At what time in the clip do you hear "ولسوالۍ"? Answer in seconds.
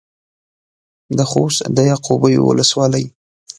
2.49-3.05